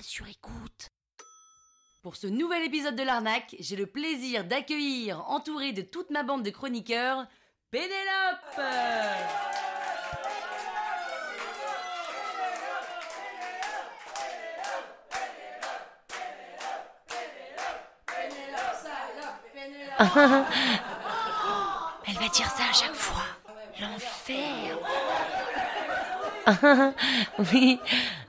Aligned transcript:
sur 0.00 0.26
écoute. 0.28 0.88
Pour 2.02 2.16
ce 2.16 2.26
nouvel 2.26 2.64
épisode 2.64 2.96
de 2.96 3.02
l'arnaque, 3.02 3.54
j'ai 3.58 3.76
le 3.76 3.86
plaisir 3.86 4.44
d'accueillir, 4.44 5.28
entouré 5.28 5.72
de 5.72 5.82
toute 5.82 6.10
ma 6.10 6.22
bande 6.22 6.42
de 6.42 6.50
chroniqueurs, 6.50 7.26
Pénélope 7.70 8.60
Elle 22.08 22.14
va 22.14 22.28
dire 22.28 22.50
ça 22.50 22.64
à 22.70 22.72
chaque 22.72 22.94
fois. 22.94 23.22
L'enfer. 23.80 24.78
oui, 27.52 27.78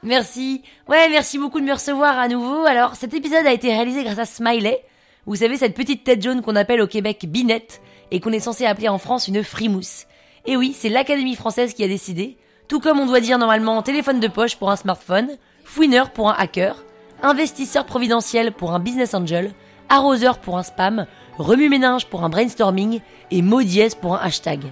merci. 0.04 0.62
Ouais, 0.88 1.10
merci 1.10 1.38
beaucoup 1.38 1.60
de 1.60 1.66
me 1.66 1.74
recevoir 1.74 2.18
à 2.20 2.28
nouveau. 2.28 2.66
Alors, 2.66 2.96
cet 2.96 3.14
épisode 3.14 3.46
a 3.46 3.54
été 3.54 3.70
réalisé 3.70 4.04
grâce 4.04 4.20
à 4.20 4.26
Smiley. 4.26 4.84
Vous 5.26 5.38
savez, 5.38 5.58
cette 5.58 5.76
petite 5.76 6.04
tête 6.04 6.22
jaune 6.22 6.42
qu'on 6.42 6.56
appelle 6.56 6.82
au 6.82 6.88
Québec 6.88 7.26
binette 7.28 7.82
et 8.12 8.20
qu'on 8.20 8.32
est 8.32 8.40
censé 8.40 8.66
appeler 8.66 8.90
en 8.90 8.98
France 8.98 9.28
une 9.28 9.44
frimousse. 9.44 10.06
Et 10.46 10.58
oui, 10.58 10.76
c'est 10.78 10.90
l'Académie 10.90 11.36
française 11.36 11.74
qui 11.74 11.84
a 11.84 11.88
décidé. 11.88 12.38
Tout 12.68 12.80
comme 12.80 13.00
on 13.00 13.06
doit 13.06 13.22
dire 13.22 13.38
normalement 13.38 13.82
téléphone 13.82 14.20
de 14.20 14.28
poche 14.28 14.58
pour 14.58 14.70
un 14.70 14.76
smartphone, 14.76 15.38
fouineur 15.64 16.12
pour 16.12 16.30
un 16.30 16.36
hacker, 16.38 16.84
investisseur 17.22 17.86
providentiel 17.86 18.52
pour 18.52 18.74
un 18.74 18.80
business 18.80 19.14
angel, 19.14 19.54
arroseur 19.90 20.40
pour 20.40 20.58
un 20.58 20.64
spam, 20.64 21.06
remue-ménage 21.38 22.08
pour 22.08 22.24
un 22.24 22.30
brainstorming 22.30 23.00
et 23.32 23.42
mot 23.42 23.64
dièse 23.64 23.96
pour 23.96 24.16
un 24.16 24.20
hashtag. 24.20 24.72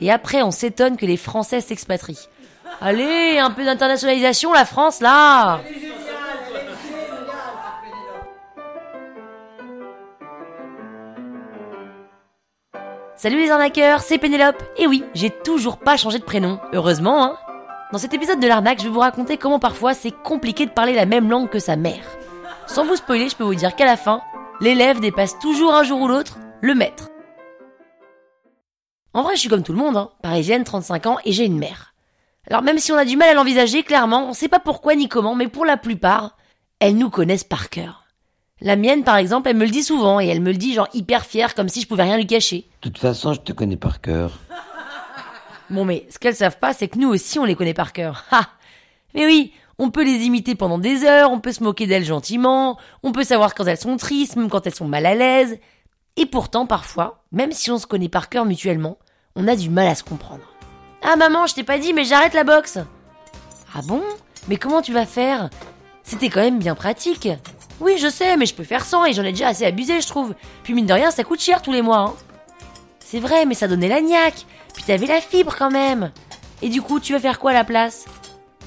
Et 0.00 0.10
après, 0.10 0.42
on 0.42 0.50
s'étonne 0.50 0.96
que 0.96 1.06
les 1.06 1.18
Français 1.18 1.60
s'expatrient. 1.60 2.28
Allez, 2.80 3.38
un 3.38 3.50
peu 3.50 3.64
d'internationalisation, 3.64 4.52
la 4.52 4.64
France, 4.64 5.00
là 5.00 5.60
Salut 13.16 13.36
les 13.38 13.50
arnaqueurs, 13.50 14.00
c'est 14.00 14.16
Pénélope. 14.16 14.62
Et 14.78 14.86
oui, 14.86 15.04
j'ai 15.12 15.28
toujours 15.28 15.76
pas 15.76 15.98
changé 15.98 16.18
de 16.18 16.24
prénom, 16.24 16.58
heureusement, 16.72 17.22
hein. 17.22 17.36
Dans 17.92 17.98
cet 17.98 18.14
épisode 18.14 18.40
de 18.40 18.46
l'arnaque, 18.46 18.78
je 18.78 18.84
vais 18.84 18.90
vous 18.90 19.00
raconter 19.00 19.36
comment 19.36 19.58
parfois 19.58 19.92
c'est 19.92 20.10
compliqué 20.22 20.64
de 20.64 20.70
parler 20.70 20.94
la 20.94 21.04
même 21.04 21.28
langue 21.28 21.50
que 21.50 21.58
sa 21.58 21.76
mère. 21.76 22.04
Sans 22.66 22.86
vous 22.86 22.96
spoiler, 22.96 23.28
je 23.28 23.36
peux 23.36 23.44
vous 23.44 23.54
dire 23.54 23.76
qu'à 23.76 23.84
la 23.84 23.96
fin, 23.96 24.22
l'élève 24.60 25.00
dépasse 25.00 25.38
toujours 25.38 25.74
un 25.74 25.82
jour 25.82 26.00
ou 26.00 26.08
l'autre 26.08 26.38
le 26.62 26.74
maître. 26.74 27.08
En 29.12 29.22
vrai, 29.22 29.34
je 29.34 29.40
suis 29.40 29.48
comme 29.48 29.64
tout 29.64 29.72
le 29.72 29.78
monde, 29.78 29.96
hein. 29.96 30.10
parisienne, 30.22 30.64
35 30.64 31.06
ans, 31.06 31.18
et 31.24 31.32
j'ai 31.32 31.44
une 31.44 31.58
mère. 31.58 31.89
Alors 32.50 32.62
même 32.62 32.78
si 32.78 32.90
on 32.90 32.96
a 32.96 33.04
du 33.04 33.16
mal 33.16 33.28
à 33.28 33.34
l'envisager, 33.34 33.84
clairement, 33.84 34.28
on 34.28 34.34
sait 34.34 34.48
pas 34.48 34.58
pourquoi 34.58 34.96
ni 34.96 35.08
comment, 35.08 35.36
mais 35.36 35.46
pour 35.46 35.64
la 35.64 35.76
plupart, 35.76 36.36
elles 36.80 36.96
nous 36.96 37.08
connaissent 37.08 37.44
par 37.44 37.70
cœur. 37.70 38.04
La 38.60 38.74
mienne, 38.74 39.04
par 39.04 39.16
exemple, 39.16 39.48
elle 39.48 39.56
me 39.56 39.64
le 39.64 39.70
dit 39.70 39.84
souvent, 39.84 40.20
et 40.20 40.26
elle 40.26 40.40
me 40.40 40.50
le 40.50 40.58
dit 40.58 40.74
genre 40.74 40.88
hyper 40.92 41.24
fière, 41.24 41.54
comme 41.54 41.68
si 41.68 41.80
je 41.80 41.86
pouvais 41.86 42.02
rien 42.02 42.16
lui 42.16 42.26
cacher. 42.26 42.68
De 42.82 42.88
toute 42.88 42.98
façon, 42.98 43.32
je 43.32 43.40
te 43.40 43.52
connais 43.52 43.76
par 43.76 44.00
cœur. 44.00 44.38
Bon 45.70 45.84
mais, 45.84 46.04
ce 46.10 46.18
qu'elles 46.18 46.34
savent 46.34 46.58
pas, 46.58 46.72
c'est 46.72 46.88
que 46.88 46.98
nous 46.98 47.08
aussi 47.08 47.38
on 47.38 47.44
les 47.44 47.54
connaît 47.54 47.74
par 47.74 47.92
cœur. 47.92 48.24
Ha 48.32 48.48
Mais 49.14 49.24
oui, 49.24 49.52
on 49.78 49.90
peut 49.90 50.02
les 50.02 50.24
imiter 50.24 50.56
pendant 50.56 50.78
des 50.78 51.04
heures, 51.04 51.30
on 51.30 51.38
peut 51.38 51.52
se 51.52 51.62
moquer 51.62 51.86
d'elles 51.86 52.04
gentiment, 52.04 52.76
on 53.04 53.12
peut 53.12 53.22
savoir 53.22 53.54
quand 53.54 53.64
elles 53.66 53.78
sont 53.78 53.96
tristes, 53.96 54.34
même 54.34 54.50
quand 54.50 54.66
elles 54.66 54.74
sont 54.74 54.88
mal 54.88 55.06
à 55.06 55.14
l'aise. 55.14 55.60
Et 56.16 56.26
pourtant, 56.26 56.66
parfois, 56.66 57.22
même 57.30 57.52
si 57.52 57.70
on 57.70 57.78
se 57.78 57.86
connaît 57.86 58.08
par 58.08 58.28
cœur 58.28 58.44
mutuellement, 58.44 58.98
on 59.36 59.46
a 59.46 59.54
du 59.54 59.70
mal 59.70 59.86
à 59.86 59.94
se 59.94 60.02
comprendre. 60.02 60.42
Ah 61.02 61.16
maman, 61.16 61.46
je 61.46 61.54
t'ai 61.54 61.64
pas 61.64 61.78
dit, 61.78 61.92
mais 61.92 62.04
j'arrête 62.04 62.34
la 62.34 62.44
boxe. 62.44 62.78
Ah 63.74 63.80
bon? 63.84 64.02
Mais 64.48 64.56
comment 64.56 64.82
tu 64.82 64.92
vas 64.92 65.06
faire? 65.06 65.50
C'était 66.02 66.28
quand 66.28 66.40
même 66.40 66.58
bien 66.58 66.74
pratique. 66.74 67.28
Oui, 67.80 67.96
je 67.98 68.08
sais, 68.08 68.36
mais 68.36 68.46
je 68.46 68.54
peux 68.54 68.64
faire 68.64 68.84
sans 68.84 69.04
et 69.04 69.12
j'en 69.12 69.24
ai 69.24 69.32
déjà 69.32 69.48
assez 69.48 69.64
abusé, 69.64 70.00
je 70.00 70.08
trouve. 70.08 70.34
Puis 70.62 70.74
mine 70.74 70.86
de 70.86 70.92
rien, 70.92 71.10
ça 71.10 71.24
coûte 71.24 71.40
cher 71.40 71.62
tous 71.62 71.72
les 71.72 71.82
mois. 71.82 72.00
Hein. 72.00 72.14
C'est 72.98 73.20
vrai, 73.20 73.46
mais 73.46 73.54
ça 73.54 73.68
donnait 73.68 73.88
la 73.88 74.00
niaque. 74.00 74.44
Puis 74.74 74.84
t'avais 74.84 75.06
la 75.06 75.20
fibre 75.20 75.54
quand 75.58 75.70
même. 75.70 76.12
Et 76.62 76.68
du 76.68 76.82
coup, 76.82 77.00
tu 77.00 77.12
vas 77.12 77.20
faire 77.20 77.38
quoi 77.38 77.52
à 77.52 77.54
la 77.54 77.64
place? 77.64 78.04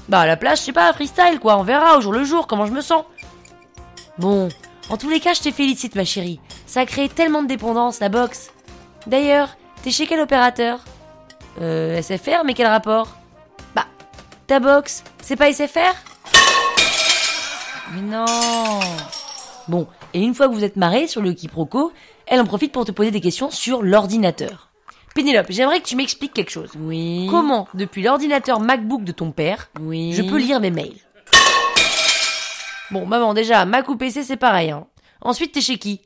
Bah 0.08 0.20
à 0.20 0.26
la 0.26 0.36
place, 0.36 0.60
je 0.60 0.66
sais 0.66 0.72
pas, 0.72 0.92
freestyle 0.92 1.38
quoi, 1.40 1.56
on 1.56 1.62
verra 1.62 1.96
au 1.96 2.00
jour 2.00 2.12
le 2.12 2.24
jour 2.24 2.46
comment 2.46 2.66
je 2.66 2.72
me 2.72 2.82
sens. 2.82 3.04
Bon, 4.18 4.48
en 4.90 4.96
tous 4.98 5.08
les 5.08 5.20
cas, 5.20 5.32
je 5.32 5.40
te 5.40 5.50
félicite 5.50 5.94
ma 5.94 6.04
chérie. 6.04 6.40
Ça 6.66 6.80
a 6.80 6.86
créé 6.86 7.08
tellement 7.08 7.42
de 7.42 7.48
dépendance, 7.48 8.00
la 8.00 8.10
boxe. 8.10 8.50
D'ailleurs, 9.06 9.56
t'es 9.82 9.90
chez 9.90 10.06
quel 10.06 10.20
opérateur? 10.20 10.80
Euh, 11.60 12.00
SFR, 12.02 12.44
mais 12.44 12.54
quel 12.54 12.66
rapport? 12.66 13.16
Bah, 13.74 13.86
ta 14.46 14.60
boxe, 14.60 15.04
c'est 15.22 15.36
pas 15.36 15.52
SFR 15.52 15.94
Mais 17.94 18.00
non 18.02 18.24
Bon, 19.68 19.86
et 20.12 20.20
une 20.20 20.34
fois 20.34 20.48
que 20.48 20.54
vous 20.54 20.64
êtes 20.64 20.76
marré 20.76 21.06
sur 21.06 21.22
le 21.22 21.32
quiproquo, 21.32 21.92
elle 22.26 22.40
en 22.40 22.44
profite 22.44 22.72
pour 22.72 22.84
te 22.84 22.92
poser 22.92 23.10
des 23.10 23.20
questions 23.20 23.50
sur 23.50 23.82
l'ordinateur. 23.82 24.70
Pénélope, 25.14 25.46
j'aimerais 25.50 25.80
que 25.80 25.86
tu 25.86 25.96
m'expliques 25.96 26.34
quelque 26.34 26.50
chose. 26.50 26.70
Oui. 26.76 27.28
Comment, 27.30 27.68
depuis 27.72 28.02
l'ordinateur 28.02 28.58
MacBook 28.60 29.04
de 29.04 29.12
ton 29.12 29.30
père, 29.30 29.70
Oui. 29.80 30.12
je 30.12 30.22
peux 30.22 30.38
lire 30.38 30.60
mes 30.60 30.70
mails? 30.70 30.96
Bon, 32.90 33.06
maman, 33.06 33.32
déjà, 33.32 33.64
Mac 33.64 33.88
ou 33.88 33.96
PC, 33.96 34.22
c'est 34.24 34.36
pareil. 34.36 34.70
Hein. 34.70 34.86
Ensuite, 35.22 35.52
t'es 35.52 35.60
chez 35.60 35.78
qui? 35.78 36.02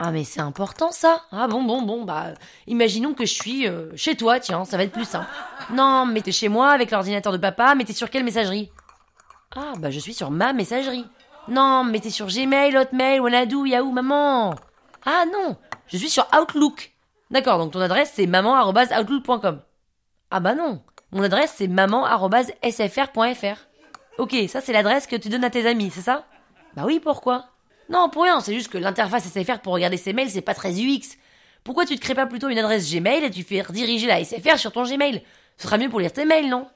Ah, 0.00 0.12
mais 0.12 0.22
c'est 0.22 0.40
important, 0.40 0.92
ça 0.92 1.22
Ah 1.32 1.48
bon, 1.48 1.62
bon, 1.62 1.82
bon, 1.82 2.04
bah, 2.04 2.28
imaginons 2.68 3.14
que 3.14 3.26
je 3.26 3.32
suis 3.34 3.66
euh, 3.66 3.90
chez 3.96 4.14
toi, 4.16 4.38
tiens, 4.38 4.64
ça 4.64 4.76
va 4.76 4.84
être 4.84 4.92
plus 4.92 5.04
simple. 5.08 5.26
Non, 5.70 6.06
mais 6.06 6.20
t'es 6.20 6.30
chez 6.30 6.48
moi 6.48 6.70
avec 6.70 6.92
l'ordinateur 6.92 7.32
de 7.32 7.38
papa, 7.38 7.74
mais 7.74 7.84
t'es 7.84 7.92
sur 7.92 8.08
quelle 8.08 8.22
messagerie? 8.22 8.70
Ah, 9.56 9.72
bah, 9.78 9.90
je 9.90 9.98
suis 9.98 10.14
sur 10.14 10.30
ma 10.30 10.52
messagerie. 10.52 11.04
Non, 11.48 11.82
mais 11.82 11.98
t'es 11.98 12.10
sur 12.10 12.26
Gmail, 12.28 12.76
Hotmail, 12.76 13.18
Wanadoo, 13.20 13.64
Yahoo, 13.64 13.90
maman 13.90 14.54
Ah 15.04 15.24
non, 15.32 15.56
je 15.88 15.96
suis 15.96 16.10
sur 16.10 16.28
Outlook. 16.38 16.92
D'accord, 17.30 17.58
donc 17.58 17.72
ton 17.72 17.80
adresse, 17.80 18.12
c'est 18.14 18.26
maman.outlook.com. 18.26 19.60
Ah 20.30 20.40
bah 20.40 20.54
non, 20.54 20.82
mon 21.10 21.22
adresse, 21.24 21.54
c'est 21.56 21.68
maman.sfr.fr. 21.68 23.56
Ok, 24.18 24.36
ça 24.48 24.60
c'est 24.60 24.72
l'adresse 24.72 25.06
que 25.06 25.16
tu 25.16 25.28
donnes 25.28 25.44
à 25.44 25.50
tes 25.50 25.66
amis, 25.66 25.90
c'est 25.90 26.02
ça? 26.02 26.24
Bah 26.76 26.82
oui, 26.86 27.00
pourquoi? 27.00 27.46
Non, 27.90 28.08
pour 28.08 28.24
rien, 28.24 28.40
c'est 28.40 28.54
juste 28.54 28.70
que 28.70 28.78
l'interface 28.78 29.24
SFR 29.24 29.60
pour 29.60 29.72
regarder 29.72 29.96
ses 29.96 30.12
mails, 30.12 30.30
c'est 30.30 30.42
pas 30.42 30.54
très 30.54 30.72
UX. 30.72 31.16
Pourquoi 31.64 31.86
tu 31.86 31.96
te 31.96 32.00
crées 32.00 32.14
pas 32.14 32.26
plutôt 32.26 32.48
une 32.48 32.58
adresse 32.58 32.92
Gmail 32.92 33.24
et 33.24 33.30
tu 33.30 33.42
fais 33.42 33.62
rediriger 33.62 34.06
la 34.06 34.22
SFR 34.22 34.58
sur 34.58 34.72
ton 34.72 34.84
Gmail? 34.84 35.22
Ce 35.56 35.64
sera 35.64 35.78
mieux 35.78 35.88
pour 35.88 36.00
lire 36.00 36.12
tes 36.12 36.24
mails, 36.24 36.48
non? 36.48 36.66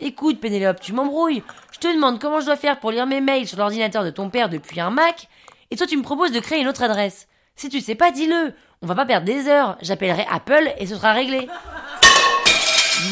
Écoute, 0.00 0.40
Pénélope, 0.40 0.80
tu 0.80 0.92
m'embrouilles. 0.92 1.42
Je 1.72 1.78
te 1.78 1.94
demande 1.94 2.18
comment 2.18 2.40
je 2.40 2.46
dois 2.46 2.56
faire 2.56 2.80
pour 2.80 2.90
lire 2.90 3.06
mes 3.06 3.20
mails 3.20 3.46
sur 3.46 3.58
l'ordinateur 3.58 4.04
de 4.04 4.10
ton 4.10 4.30
père 4.30 4.48
depuis 4.48 4.80
un 4.80 4.90
Mac, 4.90 5.28
et 5.70 5.76
toi 5.76 5.86
tu 5.86 5.96
me 5.96 6.02
proposes 6.02 6.32
de 6.32 6.40
créer 6.40 6.60
une 6.60 6.68
autre 6.68 6.82
adresse. 6.82 7.28
Si 7.56 7.68
tu 7.68 7.80
sais 7.80 7.94
pas, 7.94 8.10
dis-le. 8.10 8.54
On 8.82 8.86
va 8.86 8.94
pas 8.94 9.04
perdre 9.04 9.26
des 9.26 9.46
heures. 9.48 9.76
J'appellerai 9.82 10.26
Apple 10.30 10.72
et 10.78 10.86
ce 10.86 10.94
sera 10.96 11.12
réglé. 11.12 11.46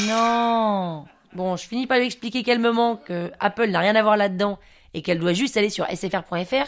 Non. 0.06 1.04
Bon, 1.34 1.56
je 1.56 1.66
finis 1.66 1.86
par 1.86 1.98
lui 1.98 2.06
expliquer 2.06 2.42
calmement 2.42 2.96
que 2.96 3.30
Apple 3.38 3.68
n'a 3.68 3.80
rien 3.80 3.94
à 3.94 4.02
voir 4.02 4.16
là-dedans 4.16 4.58
et 4.94 5.02
qu'elle 5.02 5.18
doit 5.18 5.34
juste 5.34 5.58
aller 5.58 5.68
sur 5.68 5.86
sfr.fr 5.86 6.66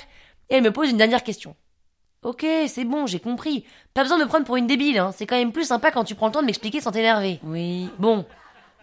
et 0.51 0.57
elle 0.57 0.63
me 0.63 0.73
pose 0.73 0.91
une 0.91 0.97
dernière 0.97 1.23
question. 1.25 1.55
Ok, 2.23 2.45
c'est 2.67 2.85
bon, 2.85 3.07
j'ai 3.07 3.19
compris. 3.21 3.65
Pas 3.95 4.03
besoin 4.03 4.19
de 4.19 4.25
me 4.25 4.29
prendre 4.29 4.45
pour 4.45 4.57
une 4.57 4.67
débile, 4.67 4.99
hein. 4.99 5.11
C'est 5.17 5.27
quand 5.27 5.37
même 5.39 5.53
plus 5.53 5.65
sympa 5.65 5.91
quand 5.91 6.05
tu 6.05 6.15
prends 6.15 6.27
le 6.27 6.33
temps 6.33 6.43
de 6.43 6.47
m'expliquer 6.47 6.81
sans 6.83 6.91
t'énerver. 6.93 7.41
Oui. 7.45 7.89
Bon. 7.99 8.27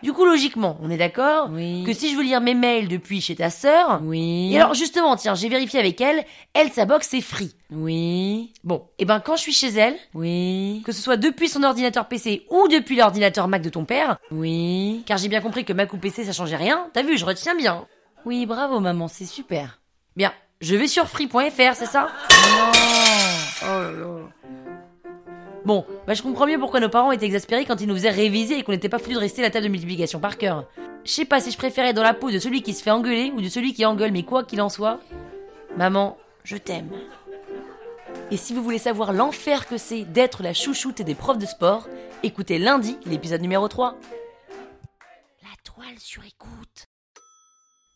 Du 0.03 0.13
coup, 0.13 0.25
logiquement, 0.25 0.77
on 0.83 0.91
est 0.91 0.97
d'accord 0.97 1.49
Oui. 1.51 1.83
que 1.83 1.91
si 1.91 2.11
je 2.11 2.15
veux 2.17 2.21
lire 2.23 2.39
mes 2.39 2.53
mails 2.53 2.87
depuis 2.87 3.19
chez 3.19 3.35
ta 3.35 3.49
sœur, 3.49 3.99
Oui. 4.03 4.51
et 4.53 4.59
alors 4.59 4.75
justement, 4.75 5.15
tiens, 5.15 5.33
j'ai 5.33 5.49
vérifié 5.49 5.79
avec 5.79 5.99
elle, 6.01 6.23
elle, 6.53 6.69
sa 6.71 6.85
box, 6.85 7.07
c'est 7.09 7.21
free. 7.21 7.51
Oui. 7.71 8.53
Bon, 8.63 8.87
et 8.99 9.05
ben 9.05 9.19
quand 9.19 9.35
je 9.37 9.41
suis 9.41 9.53
chez 9.53 9.69
elle, 9.69 9.95
Oui. 10.13 10.83
que 10.85 10.91
ce 10.91 11.01
soit 11.01 11.17
depuis 11.17 11.49
son 11.49 11.63
ordinateur 11.63 12.07
PC 12.07 12.45
ou 12.51 12.67
depuis 12.67 12.95
l'ordinateur 12.95 13.47
Mac 13.47 13.63
de 13.63 13.69
ton 13.69 13.85
père, 13.85 14.17
Oui. 14.29 15.01
car 15.07 15.17
j'ai 15.17 15.29
bien 15.29 15.41
compris 15.41 15.65
que 15.65 15.73
Mac 15.73 15.91
ou 15.93 15.97
PC 15.97 16.23
ça 16.25 16.31
changeait 16.31 16.55
rien, 16.57 16.89
t'as 16.93 17.01
vu, 17.01 17.17
je 17.17 17.25
retiens 17.25 17.55
bien. 17.55 17.87
Oui, 18.23 18.45
bravo 18.45 18.79
maman, 18.79 19.07
c'est 19.07 19.25
super. 19.25 19.79
Bien, 20.15 20.31
je 20.61 20.75
vais 20.75 20.87
sur 20.87 21.07
free.fr, 21.07 21.75
c'est 21.75 21.85
ça? 21.85 22.09
Non. 22.31 22.71
Oh 23.63 23.65
là 23.65 23.91
là. 23.91 24.07
Bon, 25.65 25.85
bah 26.05 26.13
je 26.13 26.21
comprends 26.21 26.47
mieux 26.47 26.59
pourquoi 26.59 26.79
nos 26.79 26.87
parents 26.87 27.11
étaient 27.11 27.25
exaspérés 27.25 27.65
quand 27.65 27.81
ils 27.81 27.87
nous 27.87 27.95
faisaient 27.95 28.09
réviser 28.09 28.57
et 28.57 28.63
qu'on 28.63 28.71
n'était 28.71 28.87
pas 28.87 28.99
foutu 28.99 29.15
de 29.15 29.19
rester 29.19 29.41
la 29.41 29.49
table 29.49 29.65
de 29.65 29.69
multiplication 29.69 30.19
par 30.19 30.37
cœur. 30.37 30.65
Je 31.03 31.11
sais 31.11 31.25
pas 31.25 31.41
si 31.41 31.51
je 31.51 31.57
préférais 31.57 31.93
dans 31.93 32.03
la 32.03 32.13
peau 32.13 32.31
de 32.31 32.39
celui 32.39 32.61
qui 32.61 32.73
se 32.73 32.81
fait 32.81 32.91
engueuler 32.91 33.31
ou 33.35 33.41
de 33.41 33.49
celui 33.49 33.73
qui 33.73 33.85
engueule, 33.85 34.11
mais 34.11 34.23
quoi 34.23 34.43
qu'il 34.45 34.61
en 34.61 34.69
soit, 34.69 34.99
maman, 35.75 36.17
je 36.43 36.55
t'aime. 36.55 36.89
Et 38.31 38.37
si 38.37 38.53
vous 38.53 38.63
voulez 38.63 38.77
savoir 38.77 39.13
l'enfer 39.13 39.67
que 39.67 39.77
c'est 39.77 40.03
d'être 40.03 40.41
la 40.41 40.53
chouchoute 40.53 41.01
des 41.01 41.15
profs 41.15 41.37
de 41.37 41.45
sport, 41.45 41.87
écoutez 42.23 42.59
lundi 42.59 42.97
l'épisode 43.05 43.41
numéro 43.41 43.67
3. 43.67 43.95
La 45.43 45.49
toile 45.63 45.99
sur 45.99 46.23
écoute. 46.23 46.87